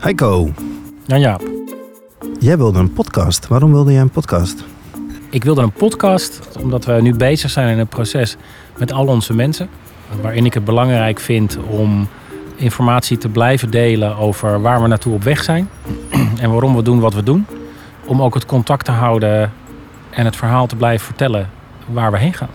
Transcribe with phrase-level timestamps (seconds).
[0.00, 0.52] Heiko,
[1.06, 1.38] Ja, ja.
[2.38, 3.48] jij wilde een podcast.
[3.48, 4.64] Waarom wilde jij een podcast?
[5.30, 8.36] Ik wilde een podcast omdat we nu bezig zijn in een proces
[8.78, 9.68] met al onze mensen.
[10.22, 12.08] Waarin ik het belangrijk vind om
[12.56, 15.68] informatie te blijven delen over waar we naartoe op weg zijn.
[16.40, 17.46] En waarom we doen wat we doen.
[18.04, 19.52] Om ook het contact te houden
[20.10, 21.50] en het verhaal te blijven vertellen
[21.86, 22.48] waar we heen gaan.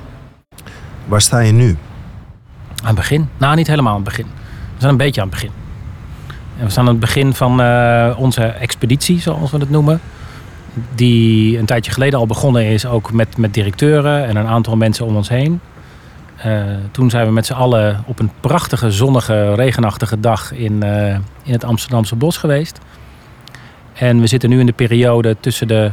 [1.05, 1.77] Waar sta je nu?
[2.81, 3.29] Aan het begin?
[3.37, 4.25] Nou, niet helemaal aan het begin.
[4.25, 5.64] We zijn een beetje aan het begin.
[6.59, 10.01] We staan aan het begin van eh, onze expeditie, zoals we het noemen.
[10.95, 15.05] Die een tijdje geleden al begonnen is, ook met, met directeuren en een aantal mensen
[15.05, 15.59] om ons heen.
[16.37, 21.13] Eh, toen zijn we met z'n allen op een prachtige, zonnige, regenachtige dag in, eh,
[21.43, 22.79] in het Amsterdamse bos geweest.
[23.93, 25.91] En we zitten nu in de periode tussen, de,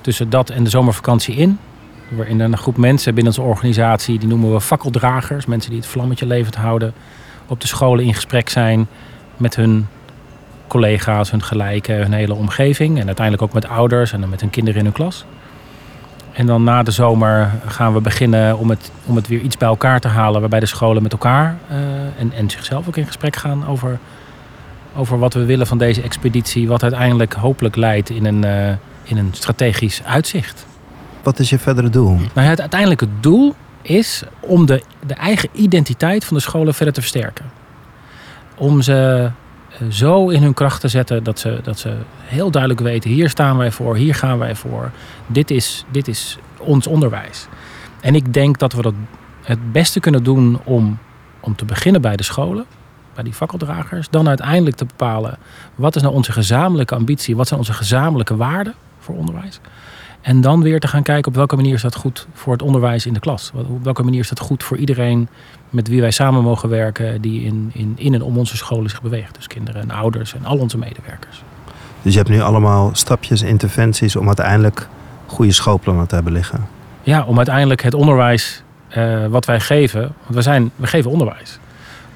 [0.00, 1.58] tussen dat en de zomervakantie in.
[2.08, 5.46] Waarin een groep mensen binnen onze organisatie, die noemen we fakkeldragers.
[5.46, 6.92] Mensen die het vlammetje levend houden.
[7.46, 8.88] Op de scholen in gesprek zijn
[9.38, 9.86] met hun
[10.66, 12.98] collega's, hun gelijken, hun hele omgeving.
[12.98, 15.24] En uiteindelijk ook met ouders en dan met hun kinderen in hun klas.
[16.32, 19.68] En dan na de zomer gaan we beginnen om het, om het weer iets bij
[19.68, 20.40] elkaar te halen.
[20.40, 21.76] Waarbij de scholen met elkaar eh,
[22.18, 23.98] en, en zichzelf ook in gesprek gaan over,
[24.96, 26.68] over wat we willen van deze expeditie.
[26.68, 28.68] Wat uiteindelijk hopelijk leidt in een, eh,
[29.02, 30.66] in een strategisch uitzicht.
[31.22, 32.14] Wat is je verdere doel?
[32.14, 36.94] Nou ja, het uiteindelijke doel is om de, de eigen identiteit van de scholen verder
[36.94, 37.44] te versterken.
[38.58, 39.30] Om ze
[39.70, 43.30] eh, zo in hun kracht te zetten dat ze, dat ze heel duidelijk weten: hier
[43.30, 44.90] staan wij voor, hier gaan wij voor.
[45.26, 47.46] Dit is, dit is ons onderwijs.
[48.00, 48.94] En ik denk dat we dat
[49.42, 50.98] het beste kunnen doen om,
[51.40, 52.64] om te beginnen bij de scholen,
[53.14, 54.08] bij die fakkeldragers.
[54.10, 55.38] Dan uiteindelijk te bepalen
[55.74, 59.60] wat is nou onze gezamenlijke ambitie, wat zijn onze gezamenlijke waarden voor onderwijs.
[60.20, 63.06] En dan weer te gaan kijken op welke manier is dat goed voor het onderwijs
[63.06, 63.52] in de klas.
[63.54, 65.28] Op welke manier is dat goed voor iedereen
[65.70, 69.02] met wie wij samen mogen werken, die in, in, in en om onze scholen zich
[69.02, 69.34] beweegt.
[69.34, 71.42] Dus kinderen en ouders en al onze medewerkers.
[72.02, 74.88] Dus je hebt nu allemaal stapjes, interventies om uiteindelijk
[75.26, 76.66] goede schoolplannen te hebben liggen.
[77.02, 81.58] Ja, om uiteindelijk het onderwijs eh, wat wij geven, want we, zijn, we geven onderwijs.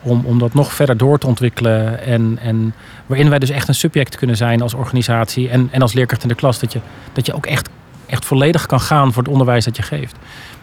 [0.02, 2.04] Om, om dat nog verder door te ontwikkelen.
[2.04, 2.74] En, en
[3.06, 6.28] waarin wij dus echt een subject kunnen zijn als organisatie en, en als leerkracht in
[6.28, 6.58] de klas.
[6.58, 6.80] Dat je,
[7.12, 7.68] dat je ook echt,
[8.12, 10.16] echt volledig kan gaan voor het onderwijs dat je geeft.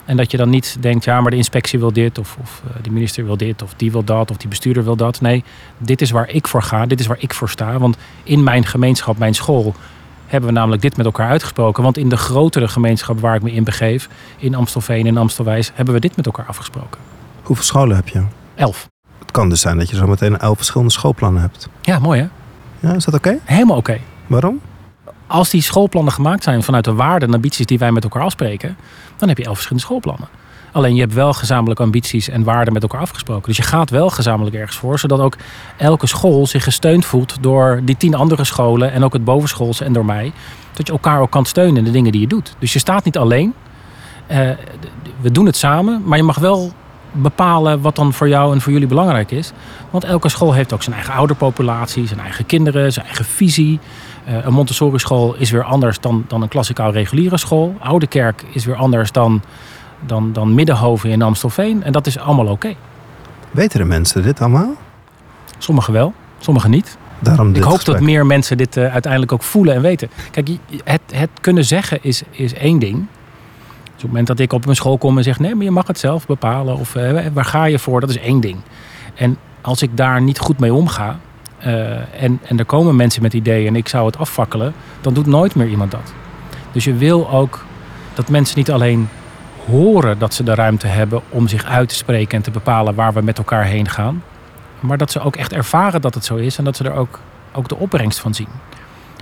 [0.06, 2.84] En dat je dan niet denkt, ja, maar de inspectie wil dit, of, of eh,
[2.84, 5.22] de minister wil dit, of die wil dat, of die bestuurder wil dat.
[5.22, 5.44] Nee,
[5.78, 7.78] dit is waar ik voor ga, dit is waar ik voor sta.
[7.78, 9.76] Want in mijn gemeenschap, mijn school,
[10.28, 11.84] hebben we namelijk dit met elkaar uitgesproken.
[11.84, 15.94] Want in de grotere gemeenschap waar ik me in begeef, in Amstelveen en Amstelwijs, hebben
[15.94, 17.00] we dit met elkaar afgesproken.
[17.44, 18.24] Hoeveel scholen heb je?
[18.56, 18.88] Elf.
[19.20, 21.70] Het kan dus zijn dat je zo meteen elf verschillende schoolplannen hebt.
[21.82, 22.28] Ja, mooi hè?
[22.88, 23.40] Ja, is dat oké?
[23.44, 24.00] Helemaal oké.
[24.28, 24.60] Waarom?
[25.30, 28.78] Als die schoolplannen gemaakt zijn vanuit de waarden en ambities die wij met elkaar afspreken,
[29.18, 30.28] dan heb je elf verschillende schoolplannen.
[30.72, 33.48] Alleen je hebt wel gezamenlijke ambities en waarden met elkaar afgesproken.
[33.48, 35.36] Dus je gaat wel gezamenlijk ergens voor, zodat ook
[35.78, 39.94] elke school zich gesteund voelt door die tien andere scholen en ook het bovenschoolse en
[39.94, 40.32] door mij.
[40.74, 42.56] Dat je elkaar ook kan steunen in de dingen die je doet.
[42.60, 43.54] Dus je staat niet alleen.
[44.28, 44.50] Eh,
[45.22, 46.74] we doen het samen, maar je mag wel
[47.12, 49.52] bepalen wat dan voor jou en voor jullie belangrijk is.
[49.90, 53.80] Want elke school heeft ook zijn eigen ouderpopulatie, zijn eigen kinderen, zijn eigen visie.
[54.26, 57.76] Eh, een Montessori school is weer anders dan, dan een klassikaal reguliere school.
[57.80, 59.42] Oude Kerk is weer anders dan,
[60.00, 61.84] dan, dan Middenhoven in Amstelveen.
[61.84, 62.74] En dat is allemaal oké.
[63.52, 64.74] Weten de mensen dit allemaal?
[65.58, 66.98] Sommigen wel, sommigen niet.
[67.20, 67.96] Daarom dit Ik hoop gesprek.
[67.96, 70.10] dat meer mensen dit eh, uiteindelijk ook voelen en weten.
[70.32, 70.50] Kijk,
[70.84, 73.06] het, het kunnen zeggen is, is één ding.
[74.00, 75.40] Op het moment dat ik op mijn school kom en zeg...
[75.40, 76.78] nee, maar je mag het zelf bepalen.
[76.78, 78.00] Of eh, waar ga je voor?
[78.00, 78.58] Dat is één ding.
[79.16, 81.20] En als ik daar niet goed mee omga...
[81.58, 84.74] eh, en, en er komen mensen met ideeën en ik zou het afvakkelen...
[85.02, 86.14] dan doet nooit meer iemand dat.
[86.72, 87.66] Dus je wil ook
[88.14, 89.10] dat mensen niet alleen
[89.66, 91.22] horen dat ze de ruimte hebben...
[91.30, 94.24] om zich uit te spreken en te bepalen waar we met elkaar heen gaan...
[94.80, 96.58] maar dat ze ook echt ervaren dat het zo is...
[96.58, 97.20] en dat ze er ook,
[97.54, 98.50] ook de opbrengst van zien.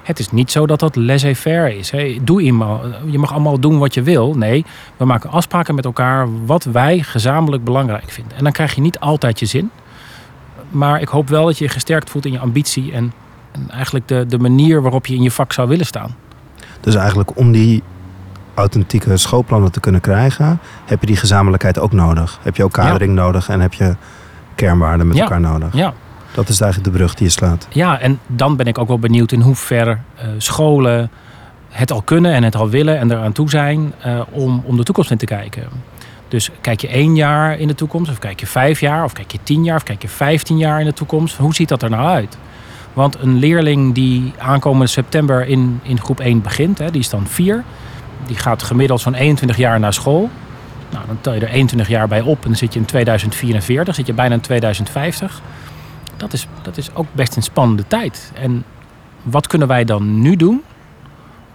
[0.07, 1.91] Het is niet zo dat dat laissez-faire is.
[1.91, 2.17] Hè.
[2.21, 4.33] Doe iemand, je mag allemaal doen wat je wil.
[4.33, 4.65] Nee,
[4.97, 8.37] we maken afspraken met elkaar wat wij gezamenlijk belangrijk vinden.
[8.37, 9.69] En dan krijg je niet altijd je zin.
[10.69, 13.13] Maar ik hoop wel dat je je gesterkt voelt in je ambitie en,
[13.51, 16.15] en eigenlijk de, de manier waarop je in je vak zou willen staan.
[16.79, 17.83] Dus eigenlijk om die
[18.53, 22.39] authentieke schoolplannen te kunnen krijgen, heb je die gezamenlijkheid ook nodig.
[22.41, 23.95] Heb je ook kadering nodig en heb je
[24.55, 25.23] kernwaarden met Ja.
[25.23, 25.73] elkaar nodig.
[25.73, 25.93] Ja,
[26.37, 27.67] Dat is eigenlijk de brug die je slaat.
[27.69, 31.09] ja, en dan ben ik ook wel benieuwd in hoeverre eh, scholen
[31.69, 34.83] het al kunnen en het al willen en eraan toe zijn eh, om, om de
[34.83, 35.63] toekomst in te kijken.
[36.27, 39.31] Dus kijk je één jaar in de toekomst, of kijk je vijf jaar, of kijk
[39.31, 41.37] je tien jaar, of kijk je vijftien jaar in de toekomst?
[41.37, 42.37] Hoe ziet dat er nou uit?
[42.93, 47.27] Want een leerling die aankomende september in, in groep 1 begint, hè, die is dan
[47.27, 47.63] vier,
[48.25, 50.29] die gaat gemiddeld zo'n 21 jaar naar school.
[50.91, 53.95] Nou, dan tel je er 21 jaar bij op en dan zit je in 2044,
[53.95, 55.41] zit je bijna in 2050.
[56.17, 58.31] Dat is, dat is ook best een spannende tijd.
[58.35, 58.63] En
[59.23, 60.63] wat kunnen wij dan nu doen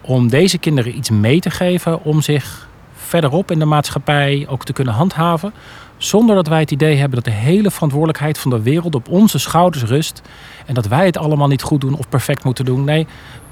[0.00, 4.72] om deze kinderen iets mee te geven om zich verderop in de maatschappij ook te
[4.72, 5.52] kunnen handhaven.
[5.96, 9.38] Zonder dat wij het idee hebben dat de hele verantwoordelijkheid van de wereld op onze
[9.38, 10.22] schouders rust.
[10.66, 12.84] En dat wij het allemaal niet goed doen of perfect moeten doen.
[12.84, 13.06] Nee,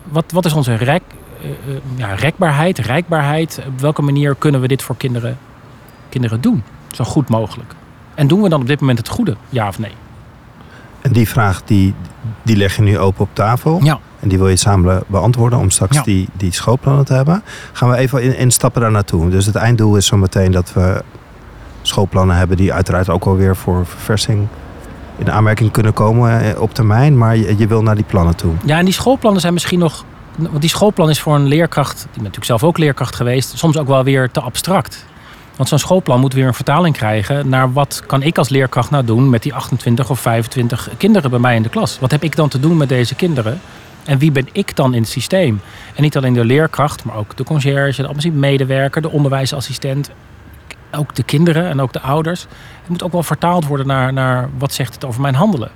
[0.04, 1.02] wat, wat is onze rek,
[1.42, 1.50] uh,
[1.96, 3.62] ja, rekbaarheid, rijkbaarheid?
[3.66, 5.38] Op welke manier kunnen we dit voor kinderen,
[6.08, 6.62] kinderen doen?
[6.90, 7.74] Zo goed mogelijk.
[8.14, 9.92] En doen we dan op dit moment het goede, ja of nee?
[11.10, 11.94] En die vraag die,
[12.42, 13.80] die leg je nu open op tafel.
[13.82, 13.98] Ja.
[14.20, 17.42] En die wil je samen beantwoorden om straks die, die schoolplannen te hebben.
[17.72, 19.30] Gaan we even in, in stappen daar naartoe.
[19.30, 21.02] Dus het einddoel is zo meteen dat we
[21.82, 24.46] schoolplannen hebben die uiteraard ook alweer voor verversing
[25.18, 27.18] in aanmerking kunnen komen eh, op termijn.
[27.18, 28.52] Maar je, je wil naar die plannen toe.
[28.64, 30.04] Ja, en die schoolplannen zijn misschien nog.
[30.36, 33.78] Want die schoolplan is voor een leerkracht, die ben natuurlijk zelf ook leerkracht geweest, soms
[33.78, 35.04] ook wel weer te abstract.
[35.60, 39.04] Want zo'n schoolplan moet weer een vertaling krijgen naar wat kan ik als leerkracht nou
[39.04, 41.98] doen met die 28 of 25 kinderen bij mij in de klas.
[41.98, 43.60] Wat heb ik dan te doen met deze kinderen?
[44.04, 45.60] En wie ben ik dan in het systeem?
[45.94, 50.10] En niet alleen de leerkracht, maar ook de conciërge, de medewerker, de onderwijsassistent.
[50.92, 52.40] Ook de kinderen en ook de ouders.
[52.80, 55.70] Het moet ook wel vertaald worden naar, naar wat zegt het over mijn handelen.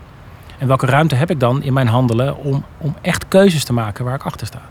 [0.59, 4.05] En welke ruimte heb ik dan in mijn handelen om, om echt keuzes te maken
[4.05, 4.63] waar ik achter sta.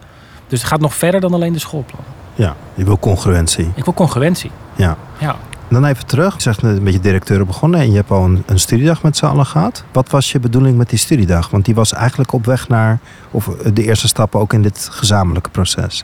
[0.47, 2.22] Dus het gaat nog verder dan alleen de schoolplan.
[2.35, 3.71] Ja, je wil congruentie.
[3.75, 4.51] Ik wil congruentie.
[4.75, 4.97] Ja.
[5.19, 5.35] ja.
[5.67, 6.33] Dan even terug.
[6.33, 9.17] Je zegt net een beetje directeur begonnen en je hebt al een, een, studiedag met
[9.17, 9.83] z'n allen gehad.
[9.91, 11.49] Wat was je bedoeling met die studiedag?
[11.49, 12.99] Want die was eigenlijk op weg naar,
[13.31, 16.03] of de eerste stappen ook in dit gezamenlijke proces.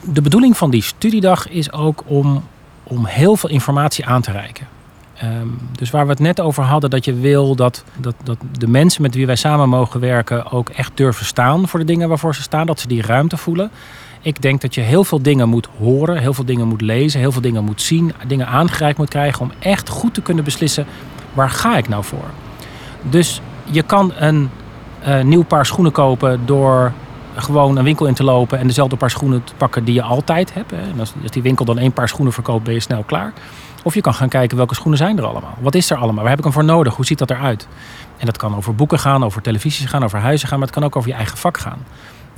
[0.00, 2.44] De bedoeling van die studiedag is ook om,
[2.82, 4.66] om heel veel informatie aan te reiken.
[5.24, 8.68] Um, dus waar we het net over hadden, dat je wil dat, dat, dat de
[8.68, 12.34] mensen met wie wij samen mogen werken ook echt durven staan voor de dingen waarvoor
[12.34, 13.70] ze staan, dat ze die ruimte voelen.
[14.26, 17.32] Ik denk dat je heel veel dingen moet horen, heel veel dingen moet lezen, heel
[17.32, 20.86] veel dingen moet zien, dingen aangereikt moet krijgen om echt goed te kunnen beslissen
[21.32, 22.24] waar ga ik nou voor.
[23.02, 24.50] Dus je kan een
[25.06, 26.92] uh, nieuw paar schoenen kopen door
[27.34, 30.54] gewoon een winkel in te lopen en dezelfde paar schoenen te pakken die je altijd
[30.54, 30.70] hebt.
[30.70, 30.76] Hè.
[30.76, 33.32] En als, als die winkel dan één paar schoenen verkoopt, ben je snel klaar.
[33.82, 35.54] Of je kan gaan kijken welke schoenen zijn er allemaal.
[35.60, 36.20] Wat is er allemaal?
[36.20, 36.94] Waar heb ik hem voor nodig?
[36.94, 37.68] Hoe ziet dat eruit?
[38.16, 40.86] En dat kan over boeken gaan, over televisie gaan, over huizen gaan, maar het kan
[40.86, 41.78] ook over je eigen vak gaan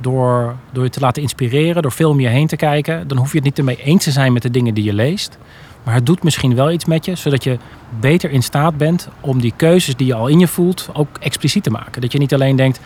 [0.01, 3.31] door, door je te laten inspireren, door veel om je heen te kijken, dan hoef
[3.31, 5.37] je het niet ermee eens te zijn met de dingen die je leest.
[5.83, 7.57] Maar het doet misschien wel iets met je, zodat je
[7.99, 11.63] beter in staat bent om die keuzes die je al in je voelt ook expliciet
[11.63, 12.01] te maken.
[12.01, 12.79] Dat je niet alleen denkt,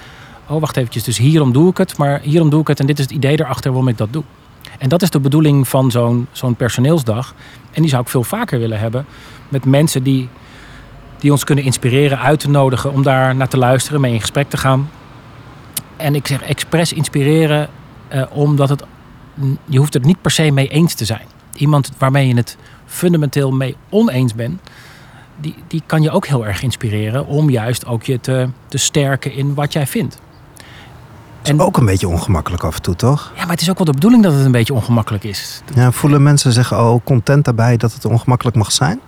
[0.48, 3.00] oh wacht eventjes, dus hierom doe ik het, maar hierom doe ik het en dit
[3.00, 4.24] is het idee erachter waarom ik dat doe.
[4.78, 7.36] En dat is de bedoeling van zo'n zo'n personeelsdag.
[7.72, 9.06] En die zou ik veel vaker willen hebben
[9.50, 10.30] met mensen die,
[11.20, 14.50] die ons kunnen inspireren, uit te nodigen om daar naar te luisteren, mee in gesprek
[14.50, 14.90] te gaan.
[15.98, 17.70] En ik zeg expres inspireren,
[18.14, 18.84] uh, omdat het,
[19.66, 21.26] je hoeft het niet per se mee eens te zijn.
[21.54, 24.62] Iemand waarmee je het fundamenteel mee oneens bent,
[25.38, 29.34] die, die kan je ook heel erg inspireren om juist ook je te, te sterken
[29.34, 30.22] in wat jij vindt.
[31.42, 33.32] En ook een beetje ongemakkelijk af en toe, toch?
[33.36, 35.62] Ja, maar het is ook wel de bedoeling dat het een beetje ongemakkelijk is.
[35.76, 39.00] Ja, voelen mensen zich al content daarbij dat het ongemakkelijk mag zijn?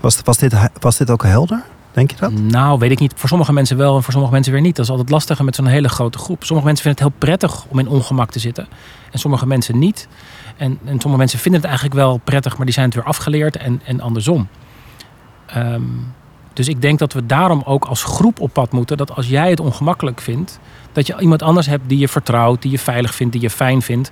[0.00, 1.62] Was, was, dit, was dit ook helder?
[1.92, 2.32] Denk je dat?
[2.32, 3.12] Nou, weet ik niet.
[3.16, 4.76] Voor sommige mensen wel en voor sommige mensen weer niet.
[4.76, 6.44] Dat is altijd lastiger met zo'n hele grote groep.
[6.44, 8.68] Sommige mensen vinden het heel prettig om in ongemak te zitten.
[9.10, 10.08] En sommige mensen niet.
[10.56, 13.56] En, en sommige mensen vinden het eigenlijk wel prettig, maar die zijn het weer afgeleerd
[13.56, 14.48] en, en andersom.
[15.56, 16.14] Um,
[16.52, 18.96] dus ik denk dat we daarom ook als groep op pad moeten.
[18.96, 20.60] Dat als jij het ongemakkelijk vindt,
[20.92, 23.82] dat je iemand anders hebt die je vertrouwt, die je veilig vindt, die je fijn
[23.82, 24.10] vindt.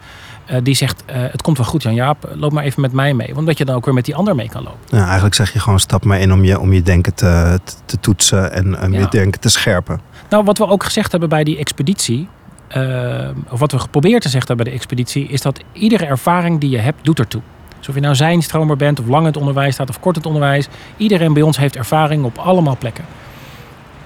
[0.50, 3.34] Uh, die zegt, uh, het komt wel goed Jan-Jaap, loop maar even met mij mee.
[3.34, 4.98] Want dat je dan ook weer met die ander mee kan lopen.
[4.98, 8.00] Ja, eigenlijk zeg je gewoon stap maar in om je, om je denken te, te
[8.00, 8.98] toetsen en ja.
[8.98, 10.00] je denken te scherpen.
[10.28, 12.28] Nou, wat we ook gezegd hebben bij die expeditie,
[12.76, 16.70] uh, of wat we geprobeerd te zeggen bij de expeditie, is dat iedere ervaring die
[16.70, 17.42] je hebt, doet ertoe.
[17.78, 20.22] Dus of je nou zijnstromer bent, of lang in het onderwijs staat, of kort in
[20.22, 20.68] het onderwijs.
[20.96, 23.04] Iedereen bij ons heeft ervaring op allemaal plekken.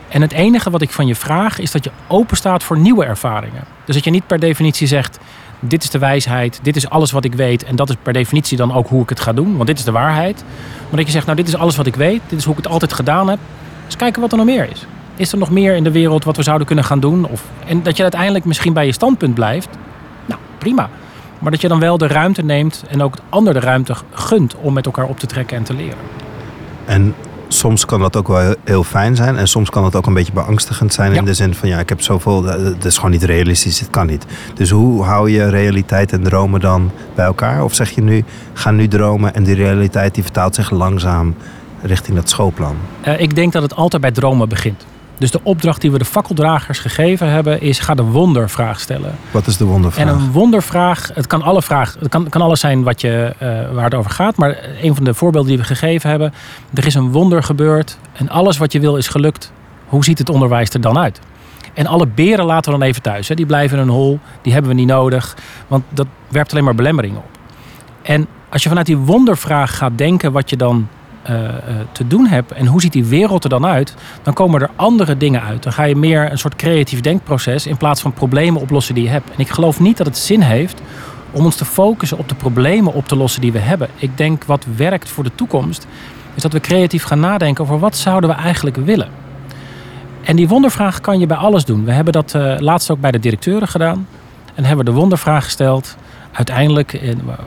[0.08, 3.04] En het enige wat ik van je vraag is dat je open staat voor nieuwe
[3.04, 3.64] ervaringen.
[3.84, 5.18] Dus dat je niet per definitie zegt:
[5.68, 8.56] dit is de wijsheid, dit is alles wat ik weet en dat is per definitie
[8.56, 10.44] dan ook hoe ik het ga doen, want dit is de waarheid.
[10.88, 12.62] Maar dat je zegt: nou, dit is alles wat ik weet, dit is hoe ik
[12.62, 13.38] het altijd gedaan heb.
[13.86, 14.86] Dus kijken wat er nog meer is.
[15.16, 17.26] Is er nog meer in de wereld wat we zouden kunnen gaan doen?
[17.26, 19.68] Of, en dat je uiteindelijk misschien bij je standpunt blijft.
[20.26, 20.88] Nou, prima.
[21.38, 24.54] Maar dat je dan wel de ruimte neemt en ook het ander de ruimte gunt
[24.54, 25.98] om met elkaar op te trekken en te leren.
[26.84, 27.14] En
[27.54, 29.36] soms kan dat ook wel heel fijn zijn.
[29.36, 31.12] En soms kan het ook een beetje beangstigend zijn.
[31.12, 31.18] Ja.
[31.18, 32.42] In de zin van ja, ik heb zoveel.
[32.42, 33.78] Dat is gewoon niet realistisch.
[33.78, 34.24] Dit kan niet.
[34.54, 37.64] Dus hoe hou je realiteit en dromen dan bij elkaar?
[37.64, 41.34] Of zeg je nu, ga nu dromen en die realiteit die vertaalt zich langzaam
[41.82, 42.76] richting dat schoolplan?
[43.06, 44.86] Uh, ik denk dat het altijd bij dromen begint.
[45.18, 49.14] Dus de opdracht die we de fakkeldragers gegeven hebben is: ga de wondervraag stellen.
[49.30, 50.06] Wat is de wondervraag?
[50.06, 53.74] En een wondervraag, het kan alle vraag, het kan, kan alles zijn wat je, uh,
[53.74, 54.36] waar het over gaat.
[54.36, 56.34] Maar een van de voorbeelden die we gegeven hebben:
[56.74, 59.52] er is een wonder gebeurd en alles wat je wil is gelukt.
[59.86, 61.20] Hoe ziet het onderwijs er dan uit?
[61.74, 63.28] En alle beren laten we dan even thuis.
[63.28, 63.34] Hè.
[63.34, 65.36] Die blijven in een hol, die hebben we niet nodig.
[65.66, 67.38] Want dat werpt alleen maar belemmeringen op.
[68.02, 70.88] En als je vanuit die wondervraag gaat denken wat je dan
[71.92, 75.16] te doen hebt en hoe ziet die wereld er dan uit, dan komen er andere
[75.16, 75.62] dingen uit.
[75.62, 79.10] Dan ga je meer een soort creatief denkproces in plaats van problemen oplossen die je
[79.10, 79.30] hebt.
[79.30, 80.82] En ik geloof niet dat het zin heeft
[81.30, 83.88] om ons te focussen op de problemen op te lossen die we hebben.
[83.96, 85.86] Ik denk wat werkt voor de toekomst,
[86.34, 89.08] is dat we creatief gaan nadenken over wat zouden we eigenlijk willen.
[90.22, 91.84] En die wondervraag kan je bij alles doen.
[91.84, 94.06] We hebben dat uh, laatst ook bij de directeuren gedaan.
[94.54, 95.96] En hebben de wondervraag gesteld.
[96.34, 96.90] Uiteindelijk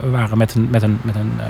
[0.00, 1.44] we waren met een, met, een, met, een, uh,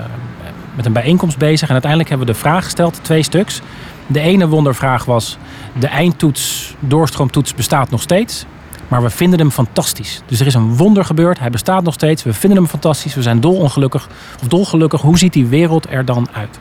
[0.75, 1.67] met een bijeenkomst bezig.
[1.67, 3.61] En uiteindelijk hebben we de vraag gesteld, twee stuks.
[4.07, 5.37] De ene wondervraag was:
[5.79, 8.45] de eindtoets, doorstroomtoets bestaat nog steeds.
[8.87, 10.21] Maar we vinden hem fantastisch.
[10.25, 11.39] Dus er is een wonder gebeurd.
[11.39, 12.23] Hij bestaat nog steeds.
[12.23, 13.15] We vinden hem fantastisch.
[13.15, 14.07] We zijn dolongelukkig.
[14.41, 15.01] Of dolgelukkig.
[15.01, 16.59] Hoe ziet die wereld er dan uit?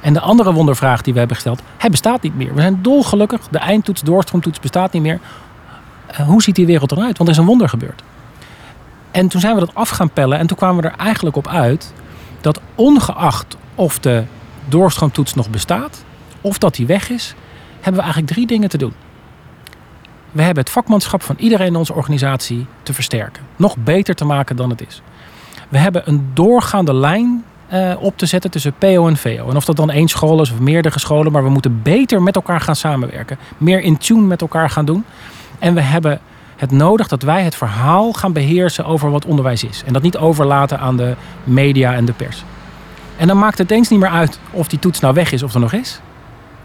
[0.00, 1.62] En de andere wondervraag die we hebben gesteld.
[1.76, 2.54] Hij bestaat niet meer.
[2.54, 3.40] We zijn dolgelukkig.
[3.50, 5.20] De eindtoets, doorstroomtoets bestaat niet meer.
[6.10, 7.16] Uh, hoe ziet die wereld eruit?
[7.16, 8.02] Want er is een wonder gebeurd.
[9.10, 10.38] En toen zijn we dat af gaan pellen.
[10.38, 11.92] En toen kwamen we er eigenlijk op uit.
[12.40, 14.24] Dat ongeacht of de
[14.68, 16.04] doorstroomtoets nog bestaat.
[16.40, 17.34] Of dat die weg is.
[17.74, 18.92] Hebben we eigenlijk drie dingen te doen
[20.30, 23.42] we hebben het vakmanschap van iedereen in onze organisatie te versterken.
[23.56, 25.02] Nog beter te maken dan het is.
[25.68, 29.48] We hebben een doorgaande lijn uh, op te zetten tussen PO en VO.
[29.48, 32.34] En of dat dan één school is of meerdere scholen, maar we moeten beter met
[32.34, 33.38] elkaar gaan samenwerken.
[33.58, 35.04] Meer in tune met elkaar gaan doen.
[35.58, 36.20] En we hebben
[36.60, 39.82] het nodig dat wij het verhaal gaan beheersen over wat onderwijs is.
[39.86, 42.44] En dat niet overlaten aan de media en de pers.
[43.16, 45.54] En dan maakt het eens niet meer uit of die toets nou weg is of
[45.54, 46.00] er nog is.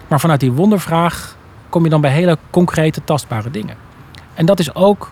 [0.07, 1.35] Maar vanuit die wondervraag
[1.69, 3.75] kom je dan bij hele concrete, tastbare dingen.
[4.33, 5.11] En dat is ook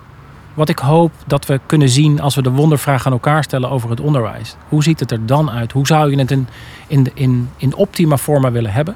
[0.54, 3.90] wat ik hoop dat we kunnen zien als we de wondervraag aan elkaar stellen over
[3.90, 4.56] het onderwijs.
[4.70, 5.72] Hoe ziet het er dan uit?
[5.72, 6.48] Hoe zou je het in,
[6.88, 8.96] in, in, in optima forma willen hebben?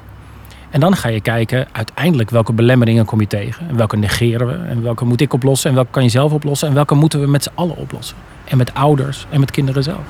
[0.70, 3.68] En dan ga je kijken uiteindelijk welke belemmeringen kom je tegen.
[3.68, 4.68] En welke negeren we.
[4.68, 5.68] En welke moet ik oplossen.
[5.68, 6.68] En welke kan je zelf oplossen.
[6.68, 8.16] En welke moeten we met z'n allen oplossen.
[8.44, 10.04] En met ouders en met kinderen zelf.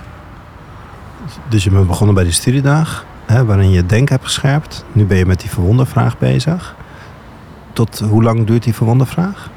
[1.48, 3.04] Dus je bent begonnen bij die studiedag.
[3.26, 4.84] Hè, waarin je denk hebt gescherpt.
[4.92, 6.76] Nu ben je met die verwondervraag bezig
[7.78, 9.50] tot hoe lang duurt die verwondervraag?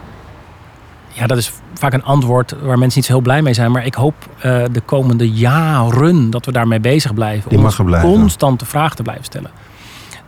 [1.07, 3.71] Ja, dat is vaak een antwoord waar mensen niet zo heel blij mee zijn.
[3.71, 4.41] Maar ik hoop uh,
[4.71, 7.49] de komende jaren dat we daarmee bezig blijven.
[7.49, 8.09] Die mag om blijven.
[8.09, 9.51] constante vraag te blijven stellen.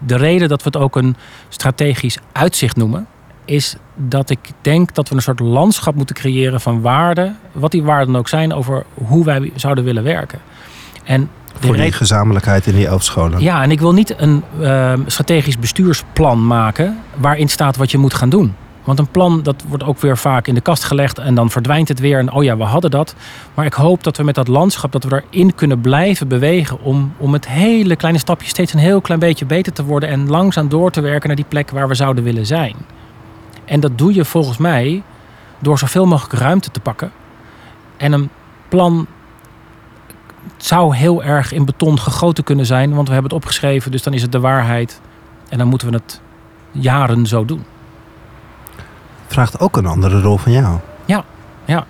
[0.06, 1.16] De reden dat we het ook een
[1.50, 3.08] strategisch uitzicht noemen,
[3.46, 7.84] is dat ik denk dat we een soort landschap moeten creëren van waarden, wat die
[7.84, 10.40] waarden ook zijn, over hoe wij zouden willen werken.
[11.04, 11.30] En
[11.60, 13.42] voor die gezamenlijkheid in die elf scholen.
[13.42, 18.14] Ja, en ik wil niet een uh, strategisch bestuursplan maken waarin staat wat je moet
[18.14, 18.56] gaan doen.
[18.84, 21.88] Want een plan dat wordt ook weer vaak in de kast gelegd en dan verdwijnt
[21.88, 22.20] het weer.
[22.20, 23.16] En oh ja, we hadden dat.
[23.54, 26.82] Maar ik hoop dat we met dat landschap dat we erin kunnen blijven bewegen.
[26.82, 30.10] Om, om het hele kleine stapje steeds een heel klein beetje beter te worden.
[30.10, 32.75] En langzaam door te werken naar die plek waar we zouden willen zijn.
[33.66, 35.04] En dat doe je volgens mij
[35.60, 37.12] door zoveel mogelijk ruimte te pakken.
[37.98, 38.30] En een
[38.70, 39.08] plan
[40.58, 44.13] zou heel erg in beton gegoten kunnen zijn, want we hebben het opgeschreven, dus dan
[44.13, 45.02] is het de waarheid.
[45.50, 46.22] En dan moeten we het
[46.72, 47.66] jaren zo doen.
[49.34, 50.80] Vraagt ook een andere rol van jou.
[51.06, 51.24] Ja,
[51.66, 51.86] ja.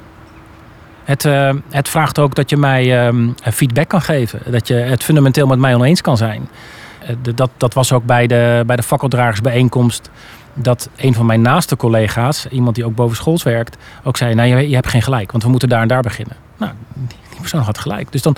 [1.04, 4.52] Het, uh, het vraagt ook dat je mij uh, feedback kan geven.
[4.52, 6.50] Dat je het fundamenteel met mij oneens kan zijn.
[7.04, 10.10] Uh, dat, dat was ook bij de, bij de fakkeldragersbijeenkomst.
[10.54, 14.48] Dat een van mijn naaste collega's, iemand die ook boven schools werkt, ook zei: Nou,
[14.50, 16.36] je, je hebt geen gelijk, want we moeten daar en daar beginnen.
[16.58, 16.72] Nou,
[17.40, 18.12] persoon had gelijk.
[18.12, 18.36] Dus, dan,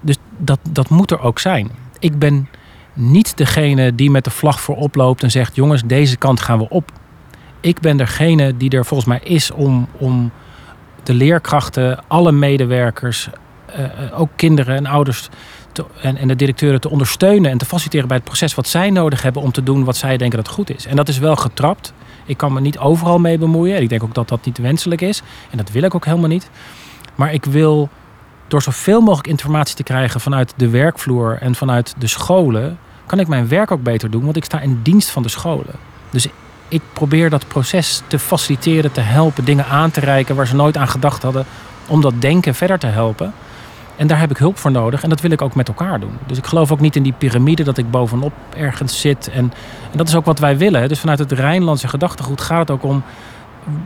[0.00, 1.70] dus dat, dat moet er ook zijn.
[1.98, 2.48] Ik ben
[2.92, 6.68] niet degene die met de vlag voorop loopt en zegt: jongens, deze kant gaan we
[6.68, 6.92] op.
[7.60, 10.30] Ik ben degene die er volgens mij is om, om
[11.02, 13.28] de leerkrachten, alle medewerkers,
[13.78, 15.28] uh, ook kinderen en ouders
[16.00, 19.22] en, en de directeuren te ondersteunen en te faciliteren bij het proces wat zij nodig
[19.22, 20.86] hebben om te doen wat zij denken dat goed is.
[20.86, 21.92] En dat is wel getrapt.
[22.24, 23.82] Ik kan me niet overal mee bemoeien.
[23.82, 25.22] Ik denk ook dat dat niet wenselijk is.
[25.50, 26.50] En dat wil ik ook helemaal niet.
[27.14, 27.88] Maar ik wil
[28.48, 33.28] door zoveel mogelijk informatie te krijgen vanuit de werkvloer en vanuit de scholen, kan ik
[33.28, 35.74] mijn werk ook beter doen, want ik sta in dienst van de scholen.
[36.10, 36.28] Dus
[36.68, 40.76] ik probeer dat proces te faciliteren, te helpen, dingen aan te reiken waar ze nooit
[40.76, 41.44] aan gedacht hadden,
[41.86, 43.32] om dat denken verder te helpen.
[43.96, 46.18] En daar heb ik hulp voor nodig en dat wil ik ook met elkaar doen.
[46.26, 49.28] Dus ik geloof ook niet in die piramide dat ik bovenop ergens zit.
[49.28, 49.52] En,
[49.90, 50.88] en dat is ook wat wij willen.
[50.88, 53.02] Dus vanuit het Rijnlandse gedachtegoed gaat het ook om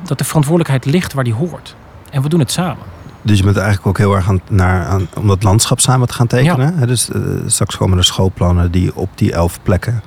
[0.02, 1.74] dat de verantwoordelijkheid ligt waar die hoort.
[2.10, 2.84] En we doen het samen.
[3.22, 6.14] Dus je bent eigenlijk ook heel erg aan, naar, aan, om dat landschap samen te
[6.14, 6.74] gaan tekenen.
[6.80, 6.86] Ja.
[6.86, 10.02] Dus uh, straks komen er schoolplannen die op die elf plekken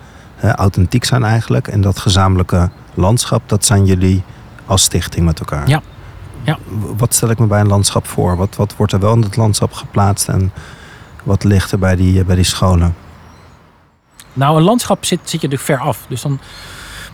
[0.52, 1.68] authentiek zijn eigenlijk.
[1.68, 4.24] En dat gezamenlijke landschap, dat zijn jullie
[4.66, 5.68] als stichting met elkaar.
[5.68, 5.82] Ja.
[6.44, 6.58] ja.
[6.98, 8.38] Wat stel ik me bij een landschap voor?
[8.38, 10.52] Wat, wat wordt er wel in het landschap geplaatst en
[11.24, 12.96] wat ligt er bij die, bij die scholen?
[14.34, 16.06] Nou, een landschap zit, zit je natuurlijk ver af.
[16.08, 16.40] Dus dan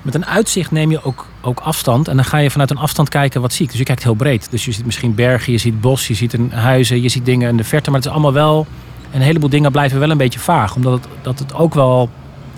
[0.01, 2.07] met een uitzicht neem je ook, ook afstand.
[2.07, 3.69] En dan ga je vanuit een afstand kijken wat zie ik.
[3.69, 4.51] Dus je kijkt heel breed.
[4.51, 7.49] Dus je ziet misschien bergen, je ziet bos, je ziet een huizen, je ziet dingen
[7.49, 7.89] in de verte.
[7.89, 8.67] Maar het is allemaal wel.
[9.11, 10.75] Een heleboel dingen blijven wel een beetje vaag.
[10.75, 12.09] Omdat het, dat het ook wel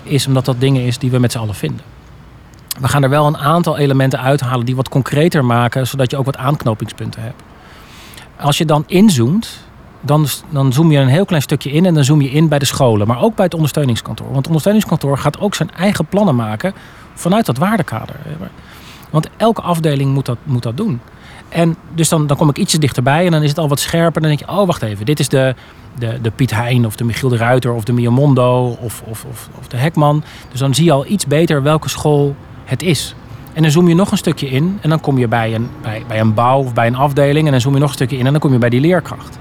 [0.02, 1.84] is, omdat dat dingen is die we met z'n allen vinden.
[2.80, 6.24] We gaan er wel een aantal elementen uithalen die wat concreter maken, zodat je ook
[6.24, 7.42] wat aanknopingspunten hebt.
[8.36, 9.60] Als je dan inzoomt,
[10.00, 12.58] dan, dan zoom je een heel klein stukje in en dan zoom je in bij
[12.58, 14.26] de scholen, maar ook bij het ondersteuningskantoor.
[14.26, 16.74] Want het ondersteuningskantoor gaat ook zijn eigen plannen maken
[17.14, 18.16] vanuit dat waardekader.
[19.10, 21.00] Want elke afdeling moet dat, moet dat doen.
[21.52, 24.20] En dus dan, dan kom ik ietsje dichterbij en dan is het al wat scherper.
[24.20, 25.54] Dan denk je, oh wacht even, dit is de,
[25.98, 29.48] de, de Piet Hein of de Michiel de Ruiter of de Miamondo of, of, of,
[29.58, 30.22] of de Hekman.
[30.50, 33.14] Dus dan zie je al iets beter welke school het is.
[33.52, 36.04] En dan zoom je nog een stukje in en dan kom je bij een, bij,
[36.08, 37.46] bij een bouw of bij een afdeling.
[37.46, 39.38] En dan zoom je nog een stukje in en dan kom je bij die leerkracht.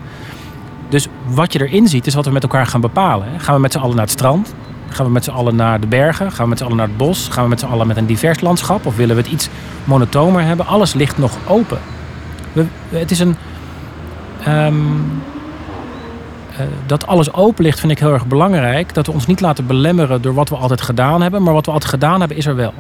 [0.89, 3.27] Dus wat je erin ziet is wat we met elkaar gaan bepalen.
[3.37, 4.53] Gaan we met z'n allen naar het strand?
[4.89, 6.31] Gaan we met z'n allen naar de bergen?
[6.31, 7.27] Gaan we met z'n allen naar het bos?
[7.27, 8.85] Gaan we met z'n allen met een divers landschap?
[8.85, 9.49] Of willen we het iets
[9.83, 10.65] monotomer hebben?
[10.65, 11.79] Alles ligt nog open.
[12.89, 13.35] Het is een...
[14.43, 14.75] Ehm,
[16.57, 18.93] eh, dat alles open ligt vind ik heel erg belangrijk.
[18.93, 21.43] Dat we ons niet laten belemmeren door wat we altijd gedaan hebben.
[21.43, 22.73] Maar wat we altijd gedaan hebben is er wel.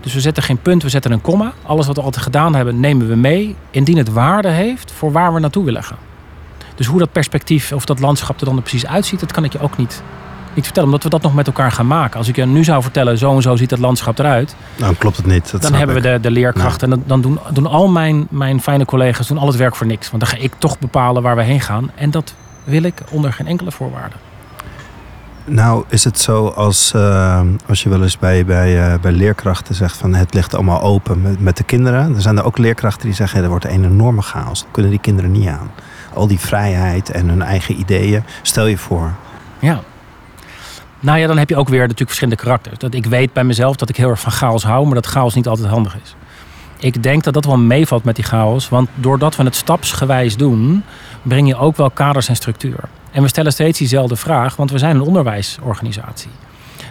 [0.00, 1.52] Dus we zetten geen punt, we zetten een komma.
[1.62, 3.56] Alles wat we altijd gedaan hebben nemen we mee.
[3.70, 5.98] Indien het waarde heeft voor waar we naartoe willen gaan.
[6.74, 9.52] Dus hoe dat perspectief of dat landschap er dan er precies uitziet, dat kan ik
[9.52, 10.02] je ook niet,
[10.56, 10.88] niet vertellen.
[10.88, 12.18] Omdat we dat nog met elkaar gaan maken.
[12.18, 14.56] Als ik je nu zou vertellen, zo en zo ziet het landschap eruit.
[14.76, 15.62] Dan klopt het niet.
[15.62, 16.92] dan hebben we de, de leerkrachten.
[16.92, 19.86] En dan, dan doen, doen al mijn, mijn fijne collega's doen al het werk voor
[19.86, 20.10] niks.
[20.10, 21.90] Want dan ga ik toch bepalen waar we heen gaan.
[21.94, 22.34] En dat
[22.64, 24.14] wil ik onder geen enkele voorwaarde.
[25.48, 29.74] Nou, is het zo als, uh, als je wel eens bij, bij, uh, bij leerkrachten
[29.74, 32.12] zegt van het ligt allemaal open met, met de kinderen.
[32.12, 34.60] Dan zijn er ook leerkrachten die zeggen er wordt een enorme chaos.
[34.60, 35.70] Dat kunnen die kinderen niet aan.
[36.14, 38.24] Al die vrijheid en hun eigen ideeën.
[38.42, 39.12] Stel je voor.
[39.58, 39.80] Ja.
[41.00, 42.78] Nou ja, dan heb je ook weer natuurlijk verschillende karakters.
[42.78, 45.34] Dat ik weet bij mezelf dat ik heel erg van chaos hou, maar dat chaos
[45.34, 46.14] niet altijd handig is.
[46.78, 48.68] Ik denk dat dat wel meevalt met die chaos.
[48.68, 50.82] Want doordat we het stapsgewijs doen,
[51.22, 52.78] breng je ook wel kaders en structuur.
[53.10, 56.30] En we stellen steeds diezelfde vraag, want we zijn een onderwijsorganisatie.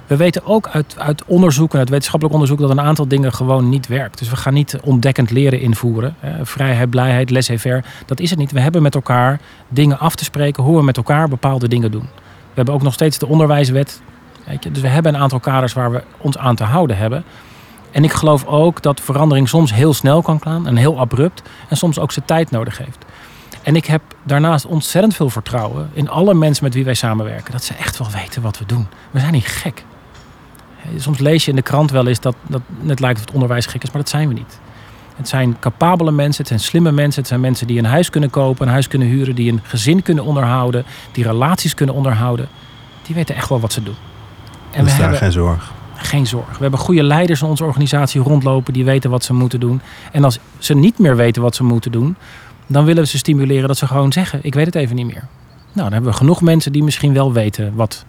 [0.07, 3.69] We weten ook uit, uit onderzoek en uit wetenschappelijk onderzoek dat een aantal dingen gewoon
[3.69, 4.19] niet werkt.
[4.19, 6.15] Dus we gaan niet ontdekkend leren invoeren.
[6.43, 8.51] Vrijheid, blijheid, laissez-faire, dat is het niet.
[8.51, 9.39] We hebben met elkaar
[9.69, 12.07] dingen af te spreken hoe we met elkaar bepaalde dingen doen.
[12.55, 14.01] We hebben ook nog steeds de onderwijswet.
[14.45, 14.71] Weet je?
[14.71, 17.23] Dus we hebben een aantal kaders waar we ons aan te houden hebben.
[17.91, 21.41] En ik geloof ook dat verandering soms heel snel kan gaan en heel abrupt.
[21.69, 23.05] En soms ook zijn tijd nodig heeft.
[23.63, 27.51] En ik heb daarnaast ontzettend veel vertrouwen in alle mensen met wie wij samenwerken.
[27.51, 28.87] Dat ze echt wel weten wat we doen.
[29.11, 29.83] We zijn niet gek.
[30.97, 33.65] Soms lees je in de krant wel eens dat, dat het lijkt of het onderwijs
[33.65, 34.59] gek is, maar dat zijn we niet.
[35.15, 38.29] Het zijn capabele mensen, het zijn slimme mensen, het zijn mensen die een huis kunnen
[38.29, 42.47] kopen, een huis kunnen huren, die een gezin kunnen onderhouden, die relaties kunnen onderhouden.
[43.03, 43.95] Die weten echt wel wat ze doen.
[44.71, 45.73] En dus we hebben geen zorg.
[45.95, 46.57] Geen zorg.
[46.57, 49.81] We hebben goede leiders in onze organisatie rondlopen die weten wat ze moeten doen.
[50.11, 52.15] En als ze niet meer weten wat ze moeten doen,
[52.67, 55.27] dan willen we ze stimuleren dat ze gewoon zeggen: Ik weet het even niet meer.
[55.75, 58.05] Nou, dan hebben we genoeg mensen die misschien wel weten wat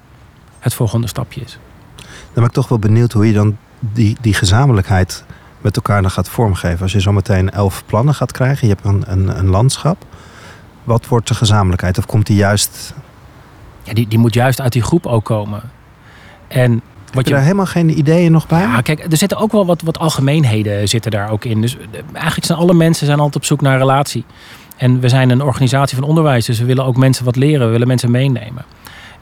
[0.59, 1.59] het volgende stapje is.
[1.97, 5.25] Dan ben ik toch wel benieuwd hoe je dan die, die gezamenlijkheid
[5.67, 6.81] met elkaar dan gaat vormgeven.
[6.81, 10.05] Als je zometeen elf plannen gaat krijgen, je hebt een, een, een landschap.
[10.85, 11.99] Wat wordt de gezamenlijkheid?
[11.99, 12.95] Of komt die juist.
[13.83, 15.61] Ja, die, die moet juist uit die groep ook komen.
[16.49, 18.61] En wat je daar helemaal geen ideeën nog bij?
[18.61, 21.61] Ja, kijk, er zitten ook wel wat, wat algemeenheden zitten daar ook in.
[21.61, 24.25] Dus eh, eigenlijk zijn alle mensen zijn altijd op zoek naar relatie.
[24.77, 27.67] En we zijn een organisatie van onderwijs, dus we willen ook mensen wat leren.
[27.67, 28.65] We willen mensen meenemen.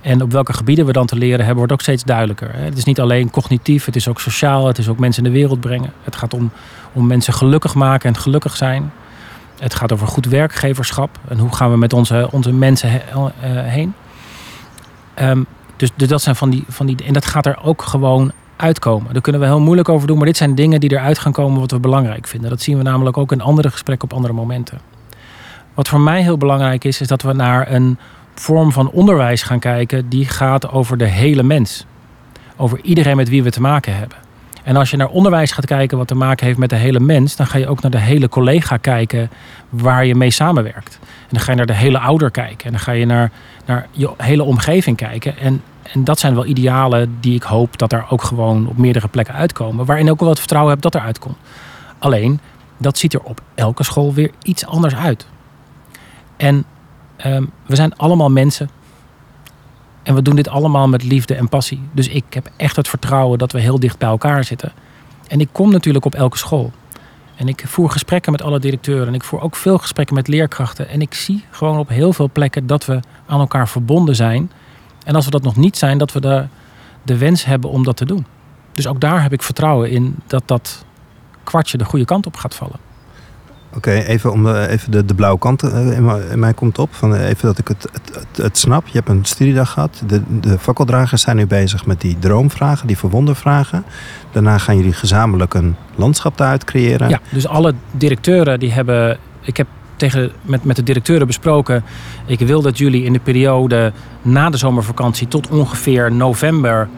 [0.05, 2.51] En op welke gebieden we dan te leren hebben, wordt ook steeds duidelijker.
[2.55, 5.39] Het is niet alleen cognitief, het is ook sociaal, het is ook mensen in de
[5.39, 5.93] wereld brengen.
[6.03, 6.51] Het gaat om,
[6.93, 8.93] om mensen gelukkig maken en gelukkig zijn.
[9.59, 13.95] Het gaat over goed werkgeverschap en hoe gaan we met onze, onze mensen eh, heen.
[15.21, 16.97] Um, dus, dus, dat zijn van die, van die.
[17.05, 19.13] En dat gaat er ook gewoon uitkomen.
[19.13, 21.61] Daar kunnen we heel moeilijk over doen, maar dit zijn dingen die eruit gaan komen
[21.61, 22.51] wat we belangrijk vinden.
[22.51, 24.79] Dat zien we namelijk ook in andere gesprekken op andere momenten.
[25.75, 27.99] Wat voor mij heel belangrijk is, is dat we naar een
[28.35, 31.87] vorm van onderwijs gaan kijken die gaat over de hele mens.
[32.57, 34.19] Over iedereen met wie we te maken hebben.
[34.65, 37.37] En als je naar onderwijs gaat kijken wat te maken heeft met de hele mens,
[37.37, 39.31] dan ga je ook naar de hele collega kijken
[39.69, 40.99] waar je mee samenwerkt.
[41.03, 42.67] En dan ga je naar de hele ouder kijken.
[42.67, 43.31] En dan ga je naar,
[43.67, 45.39] naar je hele omgeving kijken.
[45.39, 49.09] En, en dat zijn wel idealen die ik hoop dat er ook gewoon op meerdere
[49.09, 49.85] plekken uitkomen.
[49.85, 51.37] Waarin ook wel wat vertrouwen heb dat er uitkomt.
[51.99, 52.41] Alleen,
[52.77, 55.27] dat ziet er op elke school weer iets anders uit.
[56.37, 56.65] En
[57.27, 58.71] um, we zijn allemaal mensen.
[60.03, 61.81] En we doen dit allemaal met liefde en passie.
[61.93, 64.73] Dus ik heb echt het vertrouwen dat we heel dicht bij elkaar zitten.
[65.29, 66.73] En ik kom natuurlijk op elke school.
[67.37, 69.07] En ik voer gesprekken met alle directeuren.
[69.07, 70.89] En ik voer ook veel gesprekken met leerkrachten.
[70.89, 74.51] En ik zie gewoon op heel veel plekken dat we aan elkaar verbonden zijn.
[75.05, 76.47] En als we dat nog niet zijn, dat we de,
[77.03, 78.27] de wens hebben om dat te doen.
[78.73, 80.85] Dus ook daar heb ik vertrouwen in dat dat
[81.45, 82.84] kwartje de goede kant op gaat vallen.
[83.77, 86.95] Oké, even om de, even de, de blauwe kant eh, in, mij, komt op.
[86.95, 88.87] Van eh, even dat ik het, het, het, het snap.
[88.87, 90.03] Je hebt een studiedag gehad.
[90.07, 93.85] De, de fakkeldragers zijn nu bezig met die droomvragen, die verwondervragen.
[94.33, 97.09] Daarna gaan jullie gezamenlijk een landschap daaruit creëren.
[97.09, 99.19] Ja, dus alle directeuren die hebben.
[99.41, 101.85] Ik heb tegen, met, met de directeuren besproken.
[102.27, 106.89] Ik wil dat jullie in de periode na de zomervakantie tot ongeveer november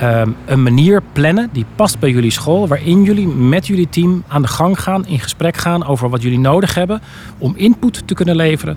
[0.00, 4.42] Ehm, een manier plannen die past bij jullie school, waarin jullie met jullie team aan
[4.42, 7.00] de gang gaan, in gesprek gaan over wat jullie nodig hebben
[7.38, 8.76] om input te kunnen leveren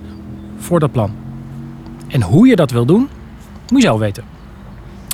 [0.58, 1.14] voor dat plan.
[2.08, 3.08] En hoe je dat wil doen,
[3.68, 4.24] moet je zelf weten.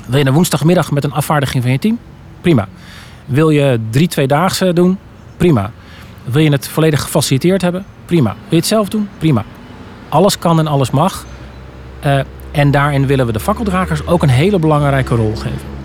[0.07, 1.97] Wil je een woensdagmiddag met een afvaardiging van je team?
[2.41, 2.67] Prima.
[3.25, 4.97] Wil je drie tweedaagse doen?
[5.37, 5.71] Prima.
[6.23, 7.85] Wil je het volledig gefaciliteerd hebben?
[8.05, 8.29] Prima.
[8.29, 9.09] Wil je het zelf doen?
[9.17, 9.45] Prima.
[10.09, 11.25] Alles kan en alles mag.
[12.05, 12.19] Uh,
[12.51, 15.79] en daarin willen we de fakkeldragers ook een hele belangrijke rol geven.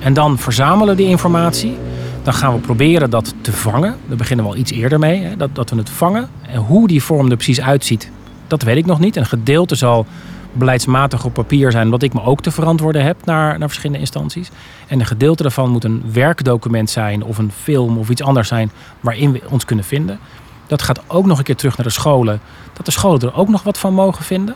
[0.00, 1.78] En dan verzamelen we die informatie.
[2.22, 3.96] Dan gaan we proberen dat te vangen.
[4.06, 5.22] Daar beginnen we al iets eerder mee.
[5.22, 6.28] Hè, dat, dat we het vangen.
[6.42, 8.10] En hoe die vorm er precies uitziet,
[8.46, 9.16] dat weet ik nog niet.
[9.16, 10.06] Een gedeelte zal
[10.52, 14.50] beleidsmatig op papier zijn, wat ik me ook te verantwoorden heb naar, naar verschillende instanties.
[14.86, 18.70] En een gedeelte daarvan moet een werkdocument zijn of een film of iets anders zijn
[19.00, 20.18] waarin we ons kunnen vinden.
[20.66, 22.40] Dat gaat ook nog een keer terug naar de scholen.
[22.72, 24.54] Dat de scholen er ook nog wat van mogen vinden.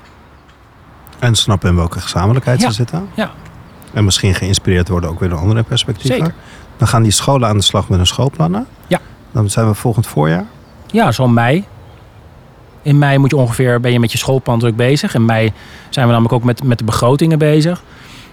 [1.19, 2.69] En snappen in welke gezamenlijkheid ja.
[2.69, 3.09] ze zitten.
[3.15, 3.31] Ja,
[3.93, 6.17] En misschien geïnspireerd worden ook weer door andere perspectieven.
[6.21, 6.35] Zeker.
[6.77, 8.67] Dan gaan die scholen aan de slag met hun schoolplannen.
[8.87, 9.01] Ja.
[9.33, 10.45] Dan zijn we volgend voorjaar.
[10.87, 11.65] Ja, zo mei.
[12.83, 15.15] In mei moet je ongeveer, ben je met je schoolplan druk bezig.
[15.15, 15.53] In mei
[15.91, 17.83] zijn we namelijk ook met, met de begrotingen bezig.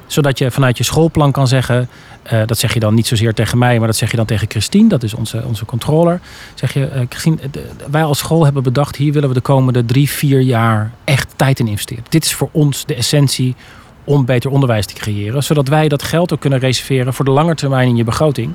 [0.07, 1.89] Zodat je vanuit je schoolplan kan zeggen...
[2.23, 4.49] eh, dat zeg je dan niet zozeer tegen mij, maar dat zeg je dan tegen
[4.49, 4.89] Christine.
[4.89, 6.19] Dat is onze, onze controller.
[6.53, 8.95] Zeg je, eh, Christine, eh, de- wij als school hebben bedacht...
[8.95, 12.03] hier willen we de komende drie, vier jaar echt tijd in investeren.
[12.09, 13.55] Dit is voor ons de essentie
[14.09, 15.43] om beter onderwijs te creëren.
[15.43, 18.53] Zodat wij dat geld ook kunnen reserveren voor de lange termijn in je begroting.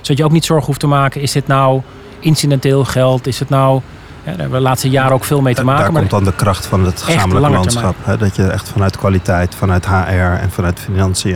[0.00, 1.20] Zodat je ook niet zorgen hoeft te maken...
[1.20, 1.82] is dit nou
[2.20, 3.26] incidenteel geld?
[3.26, 3.74] Is het nou...
[3.74, 5.82] Ja, daar hebben we de laatste jaren ook veel mee te maken.
[5.82, 7.94] Daar maar komt dan de kracht van het gezamenlijk landschap.
[8.02, 8.16] Hè?
[8.16, 11.32] Dat je echt vanuit kwaliteit, vanuit HR en vanuit financiën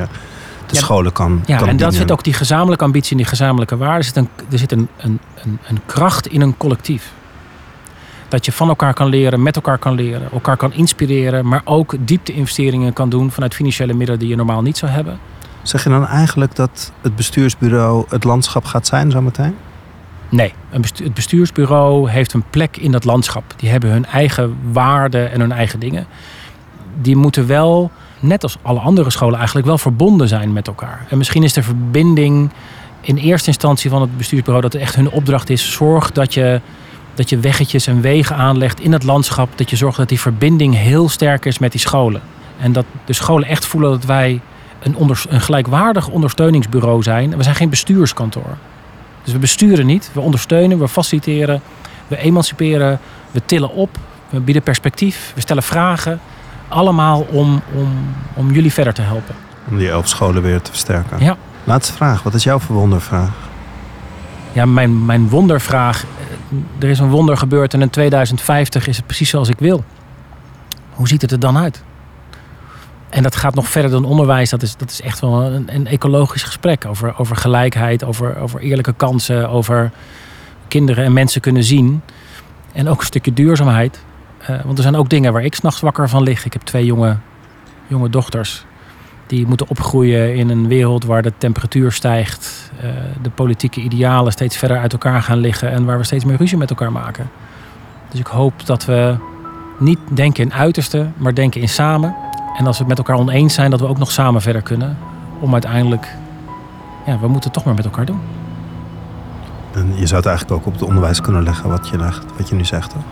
[0.66, 3.26] de Ja, scholen kan Ja, kan en dat zit ook die gezamenlijke ambitie en die
[3.26, 3.98] gezamenlijke waarde.
[3.98, 7.12] Er zit, een, er zit een, een, een, een kracht in een collectief.
[8.28, 11.94] Dat je van elkaar kan leren, met elkaar kan leren, elkaar kan inspireren, maar ook
[11.98, 15.18] diepte-investeringen kan doen vanuit financiële middelen die je normaal niet zou hebben.
[15.62, 19.54] Zeg je dan eigenlijk dat het bestuursbureau het landschap gaat zijn zometeen?
[20.28, 23.44] Nee, het bestuursbureau heeft een plek in dat landschap.
[23.56, 26.06] Die hebben hun eigen waarden en hun eigen dingen.
[27.00, 31.06] Die moeten wel, net als alle andere scholen eigenlijk, wel verbonden zijn met elkaar.
[31.08, 32.50] En misschien is de verbinding
[33.00, 35.72] in eerste instantie van het bestuursbureau dat het echt hun opdracht is.
[35.72, 36.60] Zorg dat je,
[37.18, 39.48] dat je weggetjes en wegen aanlegt in het landschap.
[39.54, 42.20] Dat je zorgt dat die verbinding heel sterk is met die scholen.
[42.60, 44.40] En dat de scholen echt voelen dat wij
[44.82, 47.36] een, onder, een gelijkwaardig ondersteuningsbureau zijn.
[47.36, 48.56] We zijn geen bestuurskantoor.
[49.22, 51.60] Dus we besturen niet, we ondersteunen, we faciliteren,
[52.08, 53.00] we emanciperen,
[53.30, 53.98] we tillen op,
[54.30, 56.20] we bieden perspectief, we stellen vragen.
[56.68, 59.34] Allemaal om, om, om jullie verder te helpen.
[59.70, 61.24] Om die elf scholen weer te versterken.
[61.24, 61.36] Ja.
[61.64, 62.22] Laatste vraag.
[62.22, 63.30] Wat is jouw verwondervraag?
[64.52, 66.04] Ja, mijn, mijn wondervraag.
[66.78, 69.84] Er is een wonder gebeurd en in 2050 is het precies zoals ik wil.
[70.90, 71.82] Hoe ziet het er dan uit?
[73.08, 74.50] En dat gaat nog verder dan onderwijs.
[74.50, 78.60] Dat is, dat is echt wel een, een ecologisch gesprek over, over gelijkheid, over, over
[78.60, 79.90] eerlijke kansen, over
[80.68, 82.02] kinderen en mensen kunnen zien.
[82.72, 84.00] En ook een stukje duurzaamheid.
[84.38, 86.44] Eh, want er zijn ook dingen waar ik s'nachts wakker van lig.
[86.44, 87.16] Ik heb twee jonge,
[87.86, 88.64] jonge dochters.
[89.26, 92.67] Die moeten opgroeien in een wereld waar de temperatuur stijgt.
[92.82, 92.90] Eh,
[93.22, 95.70] de politieke idealen steeds verder uit elkaar gaan liggen.
[95.70, 97.30] En waar we steeds meer ruzie met elkaar maken.
[98.10, 99.16] Dus ik hoop dat we
[99.78, 102.14] niet denken in uiterste, maar denken in samen.
[102.56, 104.96] En als we het met elkaar oneens zijn, dat we ook nog samen verder kunnen.
[105.40, 106.16] Om uiteindelijk,
[107.06, 108.20] ja, we moeten het toch maar met elkaar doen.
[109.74, 112.48] En je zou het eigenlijk ook op het onderwijs kunnen leggen wat je, legt, wat
[112.48, 112.90] je nu zegt.
[112.90, 113.02] Toch?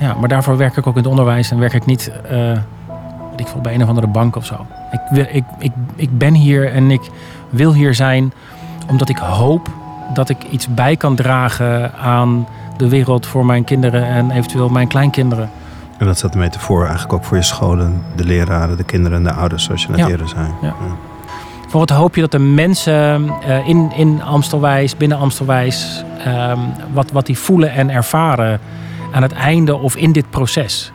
[0.00, 2.12] Ja, maar daarvoor werk ik ook in het onderwijs en werk ik niet
[3.36, 4.66] weet ik veel, bij een of andere bank of zo.
[4.90, 7.10] Ik, wil, ik, ik, ik ben hier en ik
[7.50, 8.32] wil hier zijn
[8.86, 9.68] omdat ik hoop
[10.14, 12.46] dat ik iets bij kan dragen aan
[12.76, 15.50] de wereld voor mijn kinderen en eventueel mijn kleinkinderen.
[15.98, 19.24] En dat staat een metafoor eigenlijk ook voor je scholen, de leraren, de kinderen en
[19.24, 20.06] de ouders, zoals je net Ja.
[20.08, 20.46] eerder zei.
[20.62, 20.74] Ja.
[21.68, 26.58] Voor het hoop je dat de mensen eh, in, in Amstelwijs, binnen Amstelwijs, ehm,
[26.92, 28.60] wat, wat die voelen en ervaren
[29.12, 30.92] aan het einde of in dit proces.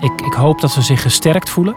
[0.00, 1.74] Ik, ik hoop dat ze zich gesterkt voelen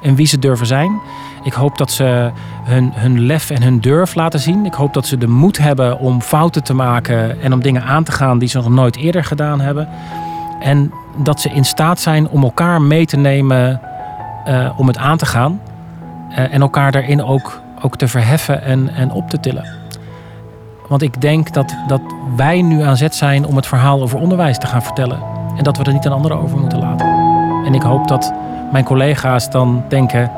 [0.00, 1.00] in wie ze durven zijn.
[1.42, 2.30] Ik hoop dat ze
[2.64, 4.66] hun, hun lef en hun durf laten zien.
[4.66, 8.04] Ik hoop dat ze de moed hebben om fouten te maken en om dingen aan
[8.04, 9.88] te gaan die ze nog nooit eerder gedaan hebben.
[10.60, 13.80] En dat ze in staat zijn om elkaar mee te nemen
[14.44, 15.60] eh, om het aan te gaan.
[16.30, 19.64] Eh, en elkaar daarin ook ook te verheffen en, en op te tillen.
[20.88, 22.00] Want ik denk dat, dat
[22.36, 25.18] wij nu aan zet zijn om het verhaal over onderwijs te gaan vertellen.
[25.56, 27.05] En dat we er niet aan anderen over moeten laten.
[27.66, 28.32] En ik hoop dat
[28.72, 30.30] mijn collega's dan denken: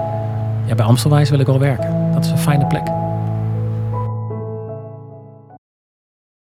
[0.65, 2.13] ja, bij Amstelwijs wil ik wel werken.
[2.13, 2.98] Dat is een fijne plek.